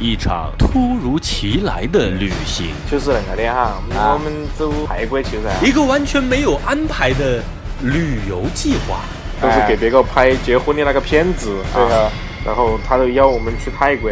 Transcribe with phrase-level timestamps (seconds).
[0.00, 3.74] 一场突如其来的旅行，就是那个的哈，
[4.14, 7.42] 我们走泰国去噻，一个完全没有安排的
[7.82, 9.00] 旅游计划，
[9.42, 12.10] 都是给别个拍结婚的那个片子，对啊，
[12.46, 14.10] 然后他都邀我们去泰国，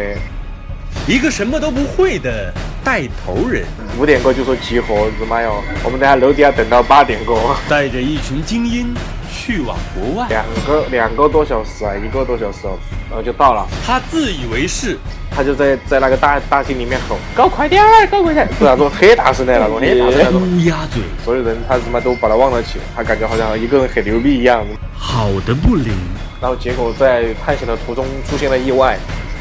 [1.07, 2.53] 一个什么都不会的
[2.83, 3.65] 带头人，
[3.97, 8.93] 五点过就说集合，日妈哟，我们等下楼底下等到八点过，带着一群精英
[9.27, 12.77] 去往国外，两个两个多小时啊，一个多小时哦，
[13.09, 14.95] 然后就到了，他自以为是。
[15.39, 20.41] 他就在在那个大大厅里面吼：“搞快点儿，搞快点儿！”是那种很大声的那种，很大声那种。
[20.41, 24.61] 乌鸦嘴，所有人他他妈都把他忘了起，他感觉好像一个人很牛逼一样。
[24.97, 25.93] 好的不灵，
[26.41, 28.97] 然后结果在探险的途中出现了意外，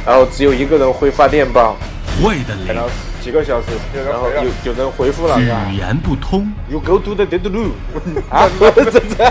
[0.06, 1.76] 然后只有一个人会发电报。
[2.22, 2.80] 坏的灵，
[3.20, 3.66] 几个小时，
[4.08, 6.48] 然后有有人回复了，语言不通。
[6.68, 7.72] You go to the dead room。
[8.30, 9.24] 啊，这这。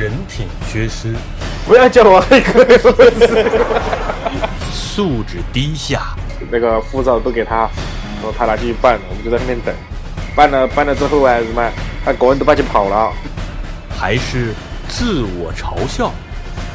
[0.00, 1.12] 人品缺失。
[1.66, 2.64] 不要叫我黑哥。
[4.94, 6.14] 素质低下，
[6.50, 9.74] 那个护照都给他，然后他拿去办，我们就在那边等。
[10.36, 11.66] 办了办了之后啊，什么，
[12.04, 13.10] 他个人都把去跑了，
[13.98, 14.52] 还是
[14.90, 16.12] 自我嘲笑。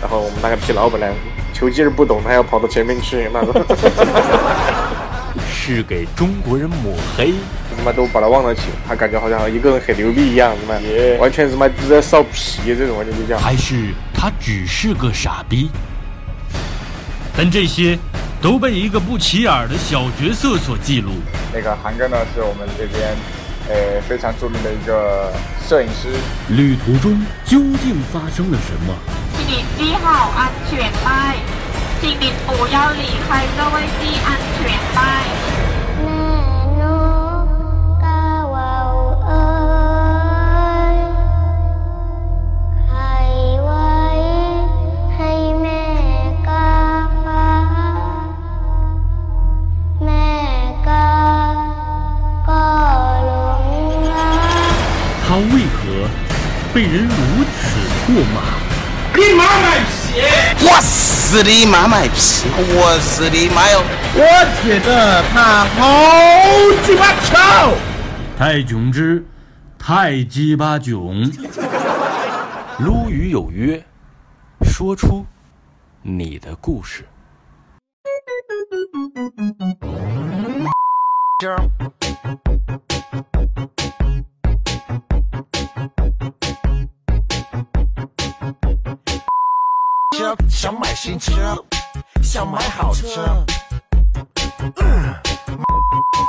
[0.02, 1.06] 然后我们那个皮老板呢，
[1.54, 3.64] 球技儿不懂，他要跑到前面去，那个。
[5.48, 7.36] 是给中国人抹黑，
[7.78, 10.73] 他妈都把他忘了起，他感觉好像一个人很牛逼一样，什么，
[11.20, 13.40] 完全什么是在臊皮这种，完全就这样。
[13.40, 15.70] 还是他只是个傻逼。
[17.38, 17.96] 但这些
[18.42, 21.12] 都被一个不起眼的小角色所记录。
[21.54, 23.16] 那个韩哥呢，是我们这边
[23.70, 25.32] 呃非常著名的一个
[25.70, 26.10] 摄影师。
[26.50, 28.96] 旅途中究竟发生了什么？
[29.38, 31.36] 请你系好安全带，
[32.02, 35.57] 请你不要离开座位系安全带。
[56.77, 58.39] 被人如此唾骂，
[59.15, 60.21] 你妈卖批！
[60.64, 62.45] 我死你妈卖批！
[62.55, 63.82] 我死你妈哟！
[64.14, 64.21] 我
[64.61, 65.82] 觉得他好
[66.86, 67.73] 鸡巴丑！
[68.37, 69.26] 太囧之
[69.80, 71.32] 太鸡巴囧！
[72.77, 73.83] 撸鱼有约，
[74.61, 75.26] 说出
[76.04, 77.04] 你的故事。
[90.49, 91.64] 想买新车，
[92.21, 93.45] 想买好车，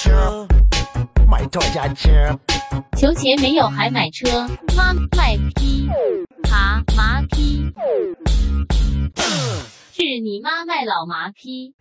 [0.01, 0.47] 车
[1.29, 2.11] 买多家车。
[2.97, 5.89] 求钱没有还买车，妈卖批，
[6.45, 7.73] 蛤麻批，
[9.93, 11.75] 是你妈卖老麻批，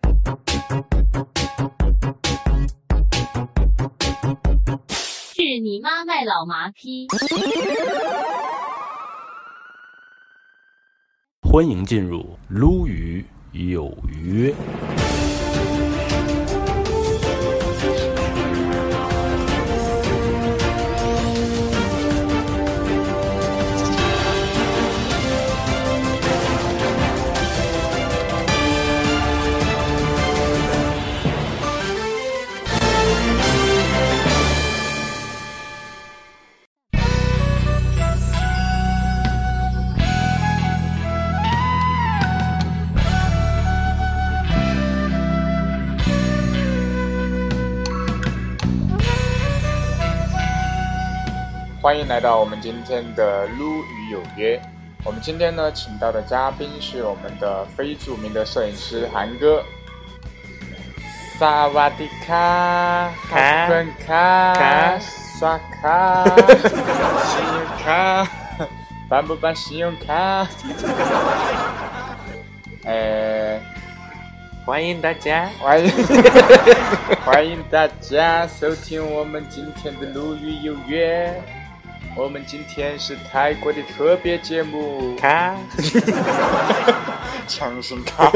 [5.34, 7.08] 是你妈卖老麻批。
[11.50, 14.52] 欢迎进入撸鱼有约。
[52.08, 54.58] 来到我们今天的撸与有约。
[55.04, 59.62] 我们今天呢，请到的嘉宾是我们的非著名的摄影师韩哥。
[61.38, 64.98] 萨瓦迪卡，卡分卡，
[65.38, 66.24] 刷卡，
[67.28, 68.26] 信用卡，
[69.08, 70.48] 办不办信用卡？
[72.84, 73.60] 呃，
[74.64, 75.90] 欢迎大家，欢迎
[77.22, 81.30] 欢迎大家收听我们今天的撸鱼有约。
[82.18, 85.54] 我们今天是泰国的特别节目，卡，
[87.46, 88.28] 强行卡。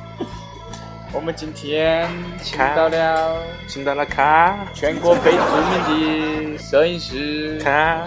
[1.10, 2.06] 我们今天
[2.42, 7.58] 请到了，请到了卡，全国最著名的摄影师。
[7.64, 8.06] 卡，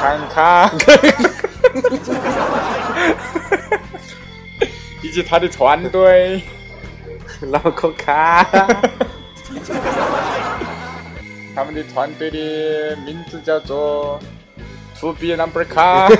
[0.00, 0.70] 看卡，
[5.02, 6.40] 以及他的团队，
[7.40, 8.46] 脑壳卡。
[11.54, 14.18] 他们的团队的名字叫做
[15.00, 16.08] To Be Number 卡。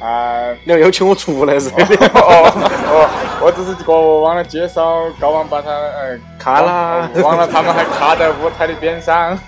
[0.00, 1.68] 啊，啊，你要邀请我出来是？
[1.70, 3.08] 哦哦，
[3.42, 9.38] 我只是过忘了介绍高王把他呃卡了忘了他们还卡在舞台的边上。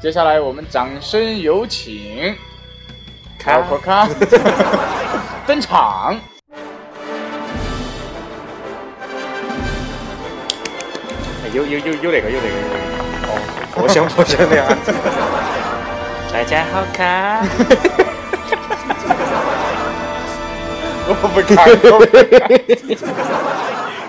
[0.00, 2.34] 接下来我们掌声有请
[3.38, 4.08] 卡可卡
[5.46, 6.18] 登场。
[11.54, 12.56] 有有有有那个有那个，
[13.28, 13.38] 哦，
[13.76, 14.92] 我想我想的样子。
[16.32, 17.46] 大家好， 卡。
[21.06, 21.54] 我不看，
[21.92, 22.42] 我不看。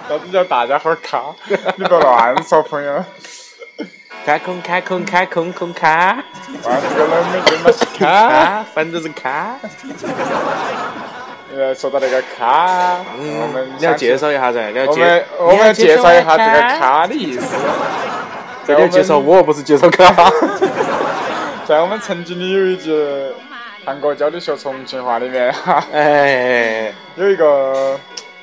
[0.10, 1.22] 啥子叫大家伙卡？
[1.76, 3.06] 你不要乱说，朋友。
[4.26, 6.18] 卡空卡空卡空空卡，
[6.64, 7.34] 哇，这个人没
[7.64, 8.28] 没是卡。
[8.28, 9.56] 卡，反正是卡。
[11.54, 16.80] 呃，说到那个卡，我嗯们，你要介绍一下噻，你要介我们，我们介绍一下这个。
[16.80, 17.06] 卡。
[17.08, 17.56] 的意思。
[18.68, 20.32] 你要介绍我，不是介绍卡。
[21.68, 23.32] 在我们曾经的有一节
[23.86, 28.00] 韩国教你学重庆话里面，哈，哎 有一个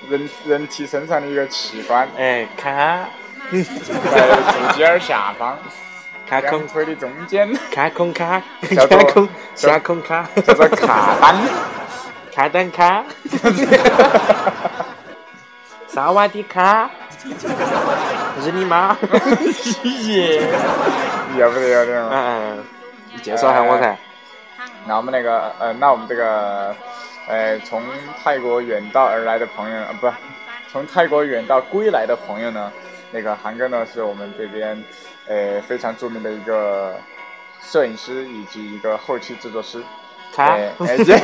[0.08, 3.08] 人人体身上的一个器官，哎，卡。
[3.50, 4.34] 在肚
[4.74, 5.58] 脐眼下方，
[6.26, 6.50] 卡空。
[6.60, 8.40] 两腿的中间，卡空卡，
[8.74, 11.34] 叫空下空卡，叫做卡裆。
[12.34, 13.04] 卡丹卡，
[15.86, 16.90] 萨瓦迪卡，
[18.40, 18.96] 日你妈！
[20.06, 20.48] 耶，
[21.36, 22.10] 要不得要得嘛。
[22.12, 22.64] 嗯，
[23.12, 23.94] 你介绍下我噻。
[24.86, 26.74] 那我们那个呃，那我们这个
[27.28, 27.82] 呃，从
[28.24, 30.10] 泰国远道而来的朋友啊，不，
[30.72, 32.72] 从泰国远道归来的朋友呢，
[33.10, 34.82] 那个韩哥呢是我们这边
[35.28, 36.96] 呃非常著名的一个
[37.60, 39.82] 摄影师以及一个后期制作师。
[40.34, 41.16] 卡哎，哎这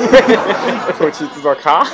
[0.98, 1.86] 后期制作卡。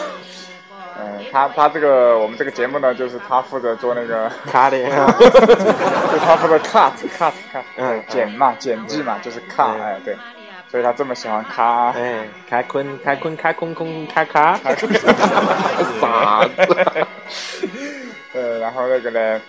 [0.97, 10.17] 嗯，他他这个我们这个节目呢，就是他负责做那个，卡的， 就他负责 cut cut cut，嗯剪嘛剪辑嘛，就是 cut，嗯哎对，
[10.71, 11.91] 所以他这么喜欢卡。
[11.91, 14.57] 哎，卡坤卡坤卡空空卡卡，
[16.01, 17.07] 啥 子？
[18.35, 19.41] 呃，然后那个呢，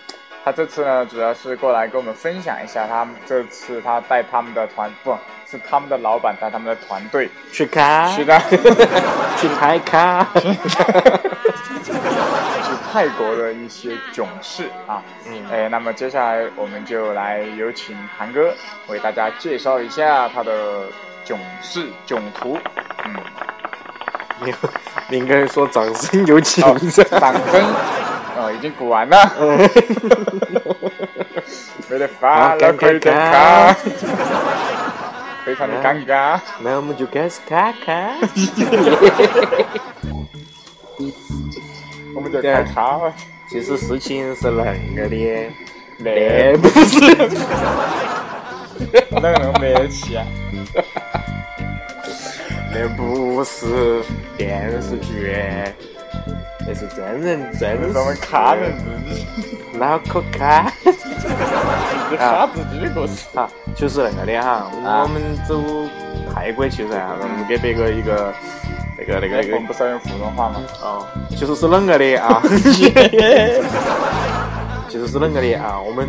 [0.46, 5.10] 他这次呢，主要是过来跟我们分享一下，他们这次他带他们的团，不
[5.50, 8.40] 是他们的老板带他们的团队去看，去的
[9.36, 10.52] 去泰卡， 去
[12.92, 15.02] 泰国的一些囧事啊。
[15.28, 18.54] 嗯哎，那么接下来我们就来有请韩哥
[18.86, 20.84] 为大家介绍一下他的
[21.24, 22.56] 囧事囧途。
[23.04, 23.16] 嗯，
[24.44, 24.54] 你
[25.08, 26.62] 你应该说掌声有请。
[26.62, 27.04] 掌声，
[28.36, 29.16] 哦，已经鼓完了。
[31.88, 33.74] 没得法，好老可以点尴卡尬，
[35.44, 36.40] 非常的尴尬。
[36.60, 38.10] 那我们就开始卡卡。
[42.14, 43.14] 我们就开卡了。
[43.48, 44.64] 其实事情是那
[44.96, 45.52] 个的，
[45.98, 46.98] 那那不是，
[49.10, 50.26] 哪个那么没气啊！
[52.74, 54.02] 那不是
[54.36, 55.32] 电视剧，
[56.66, 58.84] 那是真人真这是我们卡人自
[59.14, 59.24] 己，
[59.78, 60.72] 脑壳卡。
[60.82, 60.92] 自
[62.10, 63.26] 己卡自己的故事。
[63.34, 65.62] 啊，就是那个的哈，啊我们走
[66.34, 68.34] 泰国去噻，我们给别个一个
[68.98, 70.60] 那个那个那个不是要用普通话吗？
[70.82, 72.42] 哦，其实是啷个的啊？
[74.88, 75.78] 其实是啷个的啊？
[75.78, 76.08] 我们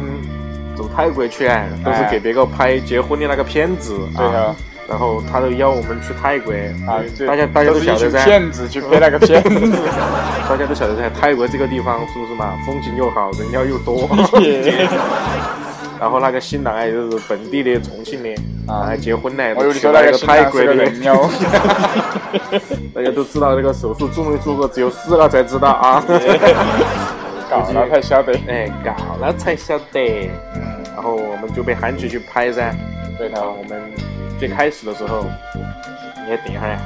[0.75, 4.55] 走泰国去啊，都是给别个拍结婚的那个片子啊对啊。
[4.89, 6.53] 然后他都邀我们去泰国
[6.87, 9.77] 啊，对大家 大家都晓得噻，骗子去拍那个片子。
[10.47, 12.53] 大家都晓得噻，泰国这个地方是不是嘛？
[12.65, 14.07] 风景又好，人妖又多。
[15.99, 18.29] 然后那个新郎哎，就是本地的重庆的
[18.67, 21.15] 啊还结婚呢，我去那个说那个泰国的人妖。
[22.93, 26.03] 大家都知道那个手术做没做过，只有死了才知道啊。
[27.49, 28.33] 搞了才晓得。
[28.47, 30.29] 哎，搞了才晓得。
[30.55, 30.61] 嗯，
[30.93, 32.73] 然后我们就被喊起去拍噻。
[33.17, 33.55] 对头。
[33.57, 33.81] 我们
[34.39, 35.25] 最开始的时候，
[36.23, 36.79] 你也等一会儿呀。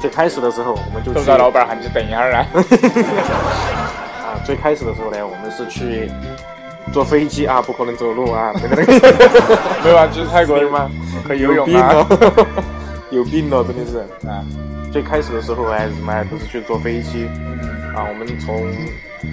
[0.00, 2.46] 最开始的时候，我们就去老板喊你等一下啊。
[4.24, 6.10] 啊，最开始的时候呢，我们是去
[6.92, 9.58] 坐飞机啊，不可能走路啊，那 个那个。
[9.82, 10.90] 没有啊，去泰国吗？
[11.26, 11.92] 可以游泳病啊。
[11.92, 12.06] 了，
[13.10, 13.98] 有病了，真的是。
[14.28, 14.44] 啊，
[14.92, 17.26] 最开始的时候还是什么，都是去坐飞机
[17.96, 18.04] 啊。
[18.06, 18.62] 我们从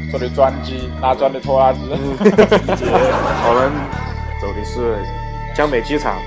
[0.09, 1.79] 坐的专机，拉砖的拖拉机。
[1.89, 3.71] 我们
[4.41, 4.95] 走的是
[5.55, 6.17] 江北机场，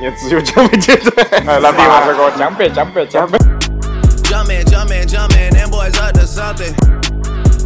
[0.00, 1.12] 也只有江北机场。
[1.46, 3.38] 哎，那比划这个江北，江北，江北。
[4.24, 6.74] Jumpin', jumpin', jumpin', them boys up to something.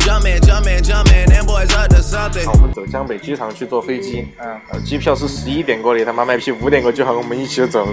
[0.01, 2.47] Jumpin', jumpin', jumpin', them boys up to something.
[2.51, 7.89] 我们走江北机场去坐飞机，嗯，呃，机票是十一点过的，他妈卖批五点过就喊我们一起走。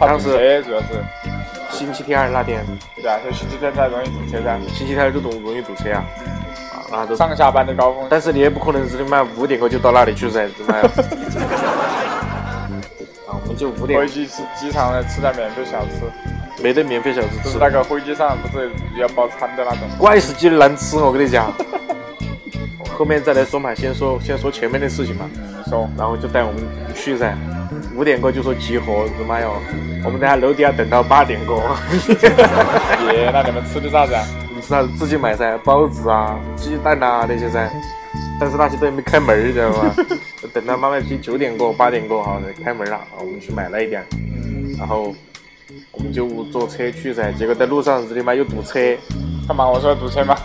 [0.00, 0.86] 当时主要是，
[1.70, 2.64] 星期天那天，
[2.96, 4.58] 对啊，就星期天才容易堵车噻。
[4.74, 6.04] 星期天都容容易堵车啊，
[6.92, 7.16] 啊，都。
[7.16, 8.06] 上下班的高峰。
[8.08, 10.78] 但是你也不可能是他妈五点过就到那里去噻，他妈。
[13.26, 16.02] 啊，我们就五点回去吃机场的吃点免费小吃，
[16.62, 19.80] 没得免费小吃吃就是，那个飞机上不是要包餐的那种。
[19.98, 21.50] 怪死鸡的难吃，我跟你讲。
[22.98, 26.62] 后面再来说嘛，先说先说前面的事情嘛，嗯，说然后就带我们
[26.94, 27.34] 去噻。
[27.96, 29.54] 五点过就说集合，日妈哟，
[30.04, 31.62] 我们在下楼底下等到八点过。
[33.12, 34.24] 耶，那你们吃的啥子啊？
[34.98, 37.68] 自己买噻，包子啊、鸡蛋啊那些噻，
[38.40, 39.94] 但是那些都还没开门儿，知道吗？
[40.52, 44.04] 等到妈妈批九点过、八点过哈才开门了，我们去买了一点，
[44.78, 45.14] 然后
[45.92, 48.78] 我们就坐车去噻，结果在路上日你妈又堵车，
[49.46, 49.68] 干嘛？
[49.68, 50.36] 我说堵车吗？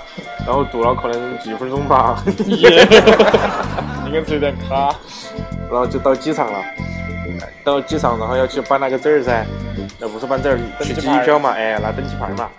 [0.45, 2.88] 然后堵了可能几分钟吧， 耶，
[4.05, 4.95] 你跟是有点卡。
[5.69, 6.59] 然后就到机场了。
[7.63, 9.45] 到机场，然后要去办那个证儿噻，
[10.00, 12.50] 那不是办证儿，取机票嘛，哎，拿登机牌嘛。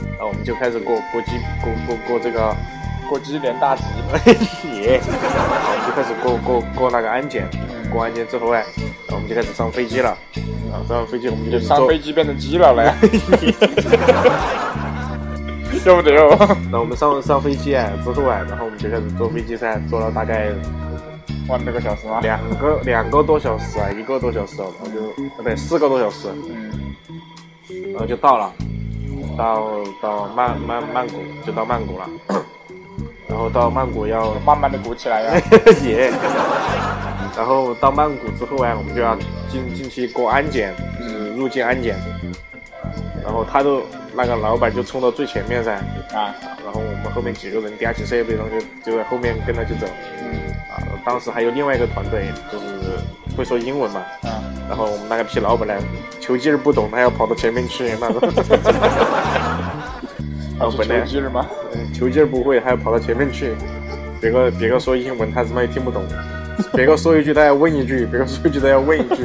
[0.00, 2.54] 然后我们就开始过过机过过过这个
[3.08, 3.82] 过机连大吉。
[4.82, 7.48] 耶，然后我们就开始过过过那个安检，
[7.92, 8.64] 过安检之后哎，
[9.08, 10.16] 然后我们就开始上飞机了。
[10.70, 12.92] 然后上完飞机我们就上飞机变成鸡了嘞。
[15.84, 16.36] 要不得哦？
[16.64, 20.48] 然后我们上上飞机哎之后哎，然后我们就开始坐飞机噻，坐了大概
[21.48, 22.18] 玩了个小时吗？
[22.22, 26.26] 两个两个多小时啊，一个多小时哦，然后就呃不对四个多小时，
[27.68, 28.52] 嗯，然后就到了，
[29.36, 29.68] 到
[30.00, 32.08] 到曼曼曼谷就到曼谷了，
[33.28, 35.42] 然后到曼谷要慢慢的鼓起来呀。
[35.84, 36.10] 耶，
[37.36, 39.16] 然后到曼谷之后啊，我们就要
[39.50, 41.96] 进进去过安检，就是入境安检，
[43.22, 43.82] 然后他都
[44.14, 45.74] 那个老板就冲到最前面噻，
[46.14, 49.86] 啊，然后我们后面几个人掂起设备，然后就就在后面跟着就走，
[50.22, 52.64] 嗯，啊，当时还有另外一个团队就是
[53.36, 55.74] 会说英文嘛，啊，然后我们那个批老板呢，
[56.20, 58.20] 球技儿不懂，他要跑到前面去那种。
[60.58, 61.46] 然后本来球技儿吗？
[61.74, 63.54] 嗯球技儿不会，还要跑到前面去。
[64.20, 66.02] 别个别个说英文，他他妈也听不懂。
[66.72, 69.22] 别个说一句，他要问一句； 别个说一句，他要问一句。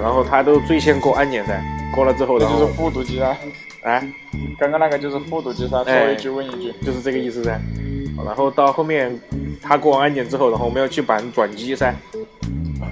[0.00, 1.62] 然后他都最先过安检噻，
[1.94, 3.36] 过了之后，然后这就是复读机啊。
[3.82, 4.02] 哎，
[4.58, 6.72] 刚刚那个就是复读机噻，说一句问一句。
[6.82, 7.60] 就是这个意思噻。
[8.24, 9.18] 然后到后面
[9.62, 11.94] 他过完安检之后，然后我们要去办转机噻，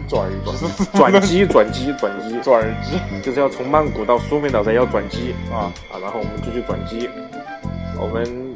[0.08, 1.20] 转转，转。
[1.22, 2.98] 机转机转机转机。
[3.22, 5.34] 就是要从曼谷到苏梅岛噻，要转机。
[5.50, 5.72] 啊！
[5.90, 7.08] 啊，然后我们就去转机。
[7.98, 8.53] 我们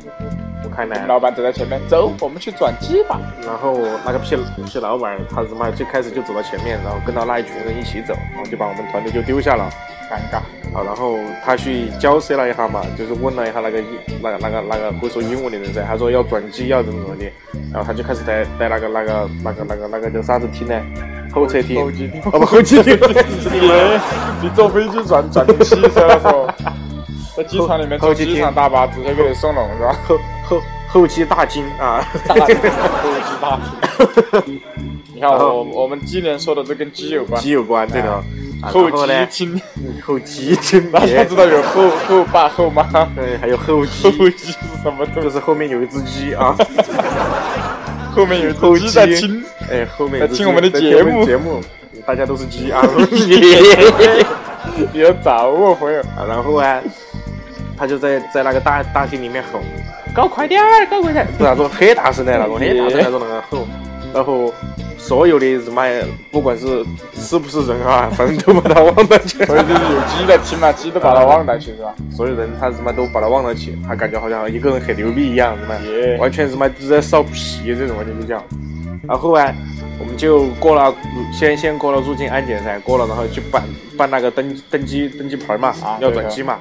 [0.64, 3.20] 我看呢，老板走在前面，走，我们去转机吧。
[3.44, 4.36] 然后那个屁
[4.66, 9.70] 屁老板他他妈最开始就走到前面，然后跟到那一群人一起走，然后就把我们团队就丢下了。
[10.10, 10.38] 尴尬。
[10.74, 13.86] 啊，然后他去交涉了一下嘛，就是问了一下那个英
[14.22, 17.30] 那个那个那个会说英文的人噻，他说要转机要怎么怎么的，
[17.72, 20.74] 然后他就开始在在那个那个那个那个那个叫啥子厅呢？
[21.32, 21.80] 候车厅。
[21.82, 22.20] 候机厅。
[22.24, 22.94] 哦不，候机厅。
[22.94, 24.00] 耶！
[24.42, 26.54] 你坐飞机转转成汽车了说，
[27.38, 29.96] 在机场里面坐机场大巴直接给你送拢是吧？
[30.08, 32.04] 后后后期大金啊！
[32.26, 32.54] 大后期
[33.40, 33.60] 大
[34.44, 34.60] 金。
[35.14, 37.40] 你看我我们今年说的都跟鸡有关。
[37.40, 38.10] 鸡有关，对的。
[38.12, 38.20] 啊
[38.60, 39.60] 候机厅，
[40.04, 42.82] 候机厅，大家知道有后后爸后妈，
[43.14, 44.10] 对，还有候机。
[44.18, 45.06] 候机是什么？
[45.14, 46.56] 就是后面有一只鸡啊，
[48.12, 51.60] 后面有一只鸡在听，哎，后面在听我们的节目，节目，
[52.04, 52.82] 大家都是鸡啊，
[54.92, 56.02] 你要找我朋友。
[56.26, 56.80] 然后啊，
[57.78, 59.60] 他就在在那个大大厅里面吼，
[60.14, 63.66] 搞快点儿，搞快点儿，是那种很大声 的那种，很大声那种那个吼，
[64.12, 64.52] 然后。
[65.00, 65.84] 所有的日妈，
[66.32, 69.42] 不管是是不是人啊， 反正都把他忘带去。
[69.46, 71.94] 所以就是有鸡的听嘛，鸡都把他忘带去是吧？
[72.10, 75.76] 所有人他日妈都把他忘了去，他感觉好像一个人很牛逼一样，是吗？
[76.18, 78.42] 完全是妈都在烧皮这种完全就叫。
[79.06, 79.54] 然后啊，
[80.00, 80.92] 我们就过了，
[81.32, 83.62] 先先过了入境安检噻，过了然后去办
[83.96, 86.58] 办那个登登机登机牌嘛，要转机嘛。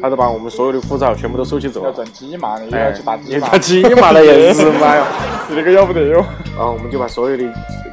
[0.00, 1.88] 他都把我们所有的护照全部都收起走了。
[1.88, 3.48] 要转机嘛，你又要去打机嘛？
[3.50, 5.04] 打机嘛了也是 妈哟，
[5.48, 6.24] 你那个要不得哟。
[6.56, 7.44] 然后我们就把所有的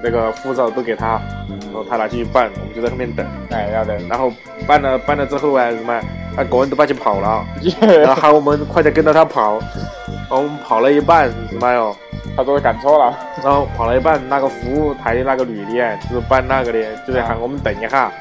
[0.04, 1.20] 那个护照都给他，
[1.50, 3.26] 然后他拿去办，我们就在后面等。
[3.50, 3.98] 哎，要得。
[4.10, 4.32] 然后
[4.68, 6.00] 办了办了之后啊，什么，
[6.36, 7.46] 他个人都把去跑了，
[7.82, 9.60] 然后喊我们快点跟着他跑。
[10.08, 11.96] 然后我们跑了一半，什么哟？
[12.36, 13.18] 他说赶错了。
[13.44, 18.12] 然后跑了一半，那个服务台的那个女的，就是办那个的，就在喊我们等一下，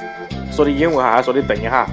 [0.52, 1.86] 说的英文还说的等一下。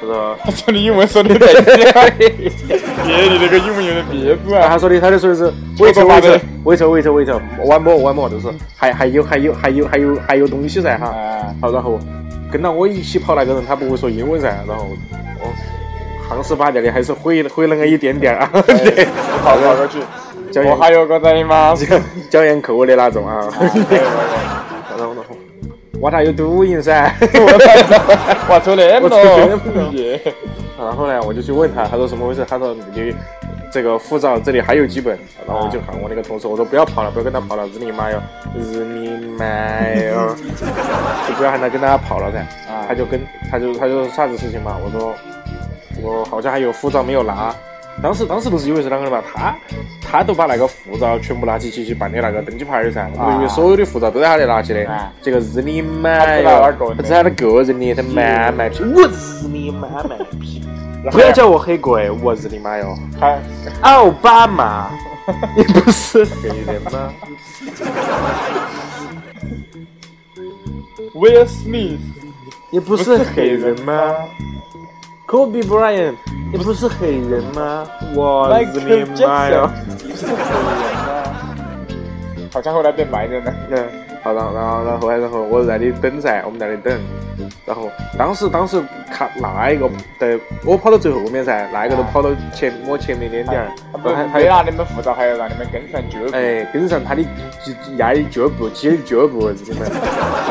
[0.00, 1.52] 他说：“他说你英文说的等一
[1.90, 11.12] 下，爷，你那个英文有点别致啊。”他说的，他就说的是 wait wait wait wait wait one more one more，就是还还有还有还有还有还有东西噻哈。
[11.60, 11.98] 好，然后
[12.50, 14.86] 跟到我一起跑那个人，他不会说英文噻，然后
[15.40, 18.48] 我夯实巴掉的还是会会那么一点点啊。
[19.42, 19.98] 跑跑过去，
[20.60, 21.74] 我还有个在吗？
[22.30, 23.48] 椒盐口味的那种啊。
[24.96, 25.36] 然后然后。
[26.00, 27.12] What are you doing 噻？
[28.48, 29.48] 我错了，我错了。
[30.78, 32.44] 然后呢，我就去问他，他说什么回事？
[32.48, 33.14] 他说你
[33.70, 38.22] 这个护照这里还有几本，然后我就喊我那个同事，我说不要跑了，不要跟他跑了，日你妈哟，
[38.56, 40.34] 日你妈哟，
[41.26, 42.38] 就不要喊他跟大家跑了噻。
[42.38, 45.14] 啊他就跟他就他就说啥子事情嘛，我说
[46.00, 47.54] 我好像还有护照没有拿。
[48.02, 49.56] 当时当时不是以为是啷个的嘛，他
[50.00, 57.02] 他都把那个护照全部拿起去去办的那个登机牌儿噻，我以为所有的护照都在他那拿起的啊，结果日你妈哟他个人，的。
[57.02, 60.62] 他只喊他个人的，他妈卖批，我日你妈卖批，
[61.10, 62.96] 不要叫我黑鬼，我日你妈哟！
[63.18, 63.36] 他
[63.80, 64.90] 奥巴马，
[65.56, 66.24] 你不是。
[66.24, 67.12] 黑人吗
[71.14, 71.98] ？Will Smith
[72.70, 73.92] 你不是黑人吗
[75.26, 76.14] ？Kobe Bryant，
[76.50, 77.86] 你不是黑人吗？
[78.14, 79.70] 我日你妈哟
[80.06, 80.44] 不是黑人
[81.04, 81.24] 吗？
[82.52, 83.52] 好像后来变白人了。
[83.70, 83.84] 嗯，
[84.22, 86.98] 好，然后然后然后然后我在那里等噻，我们在那里等，
[87.66, 89.88] 然后当时当时看那一个
[90.18, 96.34] 在，我跑到最后面噻，那一个都跑到前我前面一点点儿，他不然后他没拿你们护照，还要让你们跟上脚步。
[96.34, 97.22] 哎，跟上他的
[97.98, 99.86] 压的脚步，挤的脚步，知道吗？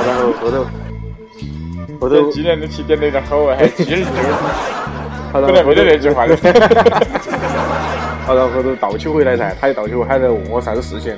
[0.05, 0.63] 然后后头
[1.99, 4.76] 后头这今年的起点有点好啊，还鸡儿脚步。
[5.41, 6.35] 好本来没得那句话的。
[8.25, 11.15] 好，然后倒起回来噻，他一倒起回来，还在问我啥子事情。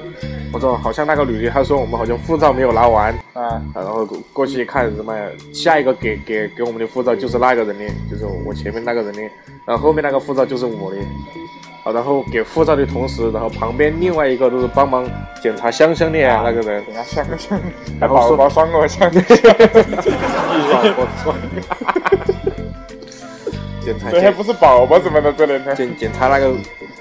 [0.52, 5.14] 我说好像那个女的，她说我们好像护照没有拿完，啊，然后过过去一看什么，
[5.54, 9.22] 下一个给给给我们的护照就是那个人的，就是我前面那个人的，
[9.66, 10.98] 然后后面那个护照就是我的。
[11.82, 15.10] 啊，然后给护照的同时，然后旁边另外一个都是帮忙
[15.42, 17.58] 检查香香的那个人，人家想想，
[18.00, 19.22] 还然后说抱抱爽我想想。
[20.98, 21.34] 我操！
[23.94, 25.74] 检查这还不是宝宝什么的这里呢？
[25.76, 26.52] 检检查那个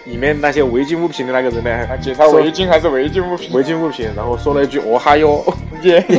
[0.04, 3.52] 里面那些违禁物品的那个人呢，啊，检查违禁还是违禁物品？
[3.52, 5.44] 违禁物品，然后说了一句“哦哈哟”，
[5.82, 6.02] 耶！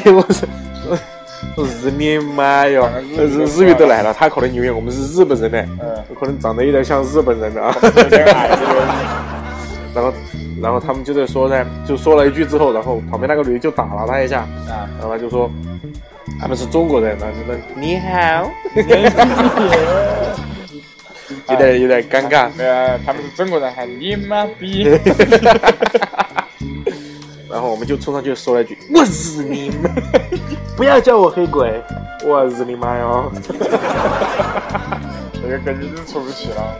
[1.56, 7.76] 我日你妈哟，日日语都来了，他可能以为我们是日本人呢，嗯，可能长得有点像日本人的啊。
[9.96, 10.14] 然后
[10.62, 15.50] 然后他们就在说呢，就说了一句之后，然后旁边那个女的就打了他一下，啊，然后他就说
[16.40, 18.52] 他们是中国人，然后就说你好，
[21.50, 22.50] 有点有点尴尬。
[22.58, 24.84] 呃，他们是中国人，还你妈逼！
[27.50, 29.90] 然后我们就冲上去说了一句： “我日你妈！
[30.78, 31.82] 不要叫我黑鬼，
[32.26, 33.32] 我日你妈哟
[35.42, 36.76] 这个梗已经出不去了。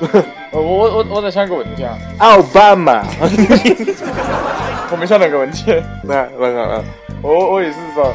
[0.50, 3.04] 呃我我我我在想个问题啊，！”奥巴马，
[4.90, 5.74] 我没想那个问题。
[6.02, 6.82] 那那个
[7.20, 8.14] 我我意思是说，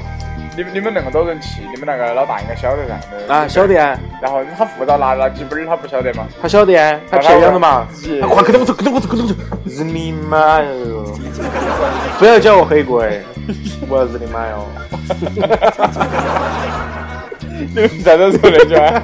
[0.57, 2.99] 你们你们那么多人去，你们那个老大应该晓得噻。
[3.33, 6.25] 啊，晓得啊，然后他护照拿了几本儿，他不晓得嘛？
[6.41, 7.85] 他晓得啊，他漂亮的嘛。
[8.19, 9.35] 他快跟着我走，跟着我走，跟着我走！
[9.65, 11.05] 日你妈哟！
[12.17, 13.21] 不要叫我黑鬼，
[13.87, 14.65] 我日你妈哟！
[17.75, 19.01] 你们在这说那句啊？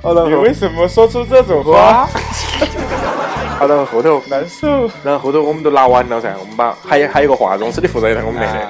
[0.00, 2.08] 好然后你为什么说出这种话？
[3.58, 4.88] 好，然后后头，难受。
[5.02, 8.60] 然后后头我们都拿完了噻，我们把还有还有个化妆师的护照也在我们那里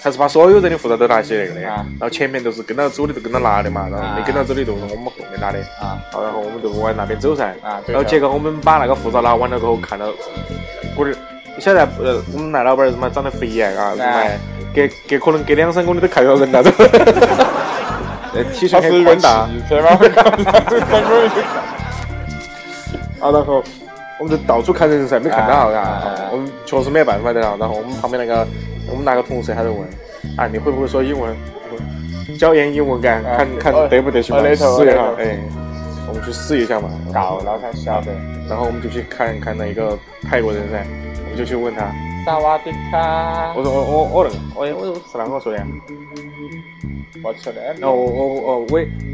[0.00, 5.58] 他是把所有人的护照都拿起那个的，啊然后前面都是跟到走的都跟到拿的嘛，然后没跟到走的都是我们后面拿的。
[5.78, 7.54] 啊好，然后我们就往那边走噻。
[7.86, 10.06] 然后结果我们把那个护照拿完了过后，看到
[10.96, 11.14] 不是，
[11.54, 14.24] 你晓得呃，我们那老板儿什么长得肥呀啊，什么
[14.74, 16.72] 隔隔可能隔两三公里都看不到人那种。
[23.20, 23.62] 啊，然后
[24.18, 26.14] 我们就到处看人噻，没看到啊。
[26.30, 27.56] 我们确实没办法的了。
[27.58, 28.46] 然后我们旁边那个
[28.88, 29.80] 我们那个同事还在问，
[30.36, 31.34] 啊，你会不会说英文？
[32.38, 34.66] 教研英文干，看看哦得不得行试一下，
[35.18, 35.36] 哎，
[36.06, 36.88] 我们去试一下嘛。
[37.12, 38.12] 够了才晓得。
[38.48, 40.86] 然后我们就去看看那一个泰国人噻，
[41.24, 41.92] 我们就去问他，
[42.24, 45.58] 萨瓦迪卡我，说我我我那个，我我是啷个说的
[47.14, 47.20] 呀？
[47.22, 47.62] 我去的。
[47.80, 48.66] 然后我我我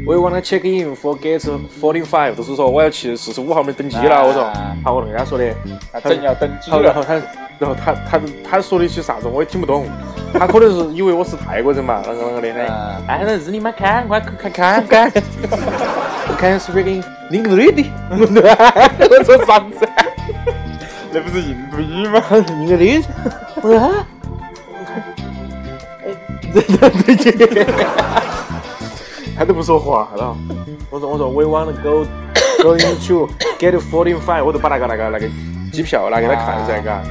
[0.05, 1.39] 我我 wanna check in for gate
[1.81, 4.25] forty five，就是说我要去四十五号门登机了。
[4.25, 5.45] 我说啊，好，我跟他说的。
[5.91, 7.07] 啊，正要登机好，然后了。
[7.07, 7.13] 他，
[7.57, 9.85] 然后他他他说的些啥子我也听不懂，
[10.33, 12.65] 他可能是以为我是泰国人嘛，啷个啷个的。
[12.65, 15.11] 啊哎，那日你妈看，快看看看，
[16.27, 19.87] 我看 speaking English，我说啥子
[21.13, 22.21] 那不是印度语吗？？
[22.59, 23.05] English，
[23.61, 24.05] 我说啊，
[29.37, 30.35] 他 都不说话了。
[30.89, 32.05] 我说我说 We want to go
[32.63, 35.27] going to get fourteen five，我就把那个那个那个
[35.71, 37.01] 机票拿给他看噻，嘎，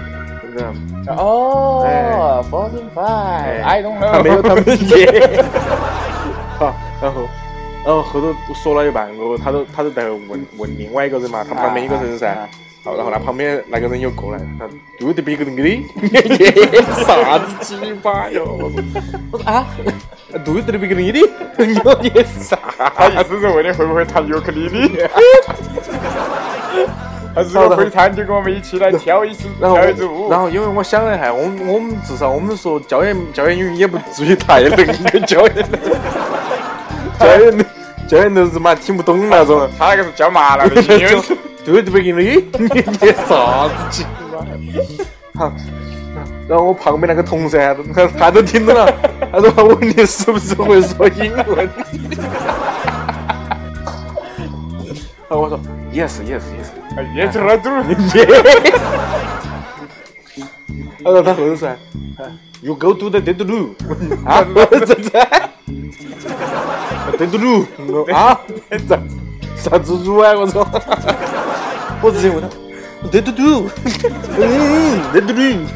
[0.40, 0.64] 是不是？
[1.10, 4.48] 哦，fourteen five，I don't 他没有，know。
[4.48, 5.40] 他没接。
[6.58, 7.22] 好，然后，
[7.84, 12.48] 然后后头说了一半过后，他都他都在问问另外一个人嘛，他旁边一个人噻啊。
[12.84, 14.66] 好，然后那旁边那个人又过来，他
[14.98, 15.46] do the big 的，
[17.06, 18.44] 啥子鸡巴哟？
[18.44, 18.82] 我说
[19.30, 19.66] 我说啊
[20.44, 21.74] ，do the big 的，你
[22.42, 22.58] 啥？
[22.94, 25.00] 他意思是问你会不会弹尤克里里？
[27.34, 30.30] 他如果会弹，就跟我们一起来跳一支然后跳一支舞。
[30.30, 34.70] 然后因为我想了一下，我们我们至少我们说教研教研语也不至于太冷，
[35.26, 35.54] 教研
[37.18, 37.66] 教研
[38.06, 39.66] 教研都是妈听不懂那种。
[39.78, 40.82] 他那个是教麻了的
[41.64, 42.22] 对对不给 你，
[42.58, 42.66] 你
[43.00, 44.36] 你啥子鸡嘛？
[45.34, 45.52] 好，
[46.48, 48.92] 然后我旁边那个同事啊，他他都听懂了，
[49.32, 51.68] 他说我问你是不是会说英文？
[55.26, 55.58] 然后我说
[55.92, 56.70] yes yes yes。
[57.16, 57.68] 也是来嘟。
[61.02, 61.68] 他说他后头说
[62.60, 63.70] ，You go to the dead loo
[64.24, 64.94] 啊，这这
[67.18, 67.66] ，dead loo
[68.14, 68.38] 啊，
[68.88, 68.98] 啥
[69.56, 70.32] 啥蜘蛛啊？
[70.34, 70.66] 我说，
[72.02, 72.48] 我直接问他
[73.10, 73.68] ，dead loo，
[74.36, 75.66] 嗯，dead loo。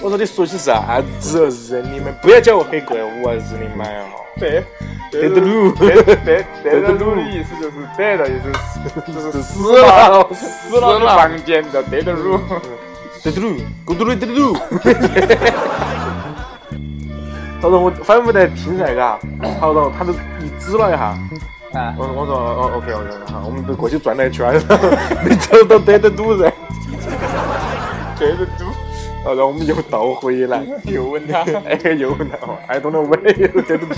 [0.00, 1.48] 我说你说些啥子？
[1.70, 4.04] 人你们不要叫我黑鬼，我日你妈呀！
[4.38, 4.64] 对，
[5.10, 12.38] 对的路对对对的路的意思就是对的意思，就是死了死了的房间叫对的路。
[13.20, 14.56] 对的路，咕嘟噜对的路。
[17.60, 19.18] 他说我反正没得听噻，嘎。
[19.60, 21.16] 好，然后他就一指了一下，
[21.78, 24.52] 啊，我我说哦，OK OK，好，我们就过去转了一圈，
[25.24, 26.52] 没走到对的路噻。
[28.18, 28.64] 对的堵。
[29.24, 33.88] 然后我们又倒回来，又问他，哎，又问他，I don't know where 对的路。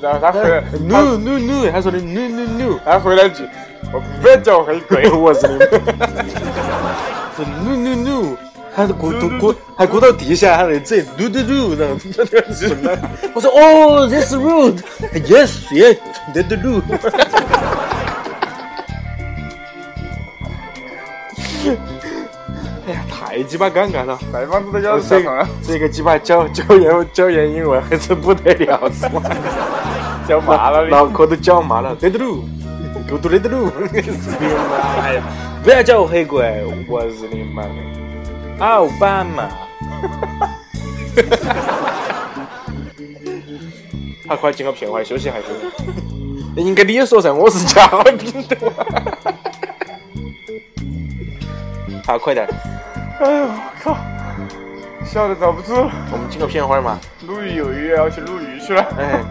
[0.00, 3.44] 然后他回来 No no no，他说的 No no no，他回来一句，
[3.92, 5.68] 我不要叫黑鬼，我是你们。
[7.36, 8.36] 说 No no no，
[8.76, 11.96] 他是咕嘟咕，还咕到地下，他在这 No no no，然后
[12.52, 12.98] 顺了。
[13.32, 16.98] 我说哦，This road，Yes yes，No no no。
[22.86, 24.18] 哎呀，太鸡巴尴尬了！
[24.30, 25.48] 腮帮子都咬笑疼了。
[25.66, 29.22] 这个鸡巴教教研教研英文还是不得了，是吧？
[30.28, 31.96] 教麻了，脑壳都教麻了。
[31.96, 32.44] 对的路，
[33.10, 33.70] 够多对的路。
[33.90, 34.02] 是
[34.38, 35.22] 你妈呀！
[35.64, 37.70] 不要叫我黑鬼，我是你妈的
[38.58, 39.48] 奥巴马。
[44.28, 45.46] 好，快进个片花休息一下去。
[46.60, 47.86] 应该你说噻，我是嘉
[48.18, 48.56] 宾的。
[52.06, 52.48] 好，快点！
[53.20, 53.50] 哎呦，我
[53.82, 53.96] 靠！
[55.04, 55.90] 笑得遭不住了。
[56.10, 56.98] 我们进个片花嘛。
[57.26, 58.82] 鲁豫有约，要去鲁豫去了。
[58.98, 59.22] 哎，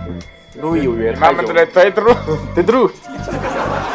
[0.62, 1.14] 鲁豫有约。
[1.14, 2.14] 慢慢都来逮的路，
[2.54, 2.90] 对的路。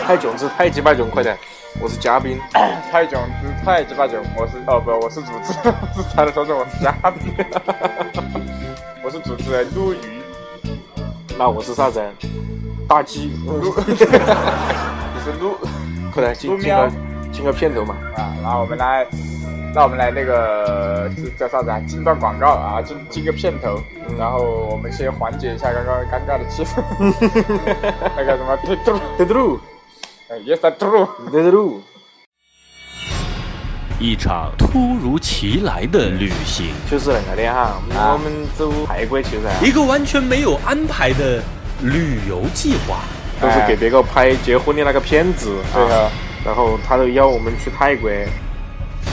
[0.05, 1.39] 太囧子，太鸡巴囧，快点！
[1.79, 2.39] 我是嘉宾。
[2.91, 4.23] 太囧之，太鸡巴囧。
[4.37, 5.75] 我是哦不，我是主持人。
[5.95, 7.33] 是差点说成我是嘉宾。
[9.05, 9.99] 我是主持人鲁豫。
[11.39, 12.03] 那我是啥子？
[12.89, 13.33] 大鸡。
[13.47, 13.75] 鲁。
[13.87, 15.57] 你是陆。
[16.13, 16.91] 快点进进个。
[17.33, 19.07] 进个片头嘛啊，然后我们来，
[19.73, 21.79] 那我们来那个叫啥子啊？
[21.87, 23.81] 进段广告啊，进进个片头，
[24.19, 26.83] 然后我们先缓解一下刚刚尴尬的气氛。
[28.17, 29.61] 那个什么，对嘟对嘟，哎
[33.99, 39.51] 一场突如其来的旅行，就是那个的哈，我们走泰国去噻。
[39.61, 41.43] 一个完全没有安排的
[41.83, 43.01] 旅游计划，
[43.41, 46.09] 都是给别个拍结婚的那个片子，对啊。
[46.45, 48.09] 然后他都邀我们去泰国，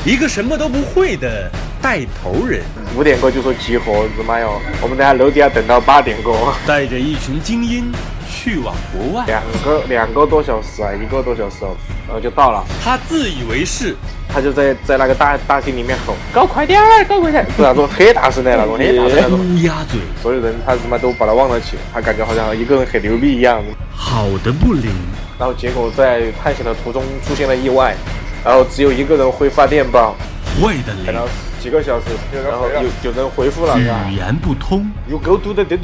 [0.06, 1.52] 一个什么都不会的
[1.82, 2.64] 带头人，
[2.96, 4.62] 五点过就说集合，日妈哟！
[4.84, 7.92] 我们等下楼底下等到八点过，带着一群精英
[8.30, 11.76] 去往国外，两个两个多小时啊，一个多小时哦，
[12.08, 12.64] 然后就到了。
[12.84, 13.96] 他自以为是，
[14.28, 19.40] 他就在在那个大大厅里面吼：“搞快点儿，搞快点！” 是那种很大声的那种，很大声那种。
[19.40, 23.62] 乌鸦嘴，所有人他日妈都把他忘了起，他感觉好像一个人很牛逼一样。
[23.96, 24.92] 好的不灵。
[25.40, 27.96] 然后结果在探险的途中出现了意外，
[28.44, 30.16] 然后只有一个人会发电报，
[30.60, 31.28] 坏的等了
[31.62, 33.78] 几个小时，然后有有人回复了，
[34.10, 35.80] 语言不通， You go to the dead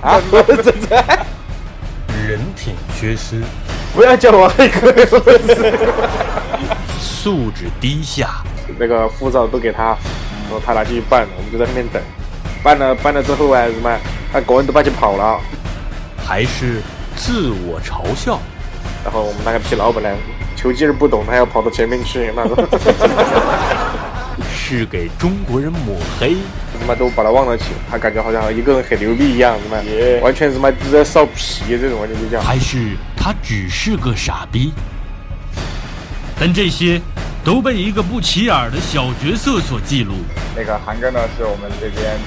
[0.00, 1.04] 啊， 这这，
[2.56, 3.42] 缺失，
[3.94, 4.92] 不要叫我黑哥，
[6.98, 8.42] 素质低下，
[8.78, 9.96] 那个护照都给他，
[10.44, 12.02] 然后他拿去办，我们就在那边等，
[12.62, 13.98] 办了办了之后啊，什么，
[14.32, 15.40] 他个人都把去跑了，
[16.26, 16.80] 还是
[17.16, 18.38] 自我嘲笑。
[19.04, 20.10] 然后我们那个皮老板呢，
[20.56, 22.68] 球技儿不懂，他要跑到前面去，那个
[24.52, 26.36] 是给中国人抹黑，
[26.80, 29.76] 他妈都把他忘了起，他感觉好像一个人很牛逼一样，是吗？
[30.22, 32.44] 完全是妈在烧皮这种，完全就这样。
[32.44, 34.72] 还是他只是个傻逼？
[36.38, 36.98] 但这些
[37.44, 40.14] 都被一个不起眼的小角色所记录。
[40.56, 42.18] 那个韩哥呢，是我们这边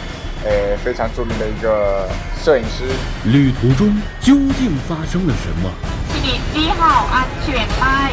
[0.46, 2.08] 呃非常著名的一个
[2.44, 2.86] 摄影师。
[3.26, 5.70] 旅途中究竟发生了什么？
[6.14, 8.12] 请系好安全带，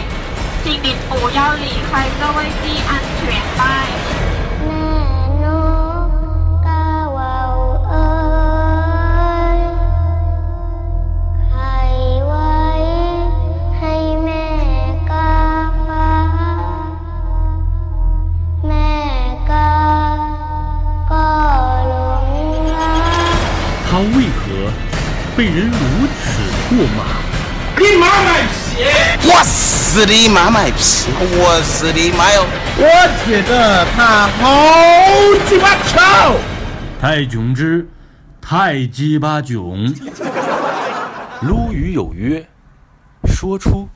[0.64, 4.19] 请你不要离开座位系安全带。
[25.40, 27.16] 被人如此唾骂？
[27.78, 28.84] 你妈卖批！
[29.26, 31.08] 我死你妈卖批！
[31.18, 32.44] 我死你妈哟！
[32.76, 32.84] 我
[33.24, 34.44] 觉得他好
[35.48, 36.36] 鸡巴丑！
[37.00, 37.88] 太囧之
[38.38, 39.90] 太鸡巴囧！
[41.40, 42.46] 撸语有约，
[43.24, 43.88] 说出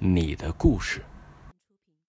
[0.00, 1.00] 你的故事。